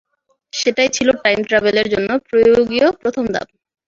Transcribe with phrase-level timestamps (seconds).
[0.53, 3.47] সেটাই ছিল টাইম ট্রাভেলের জন্য প্রয়োগীয় প্রথম ধাপ।